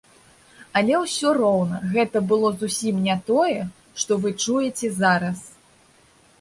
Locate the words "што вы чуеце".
4.03-4.95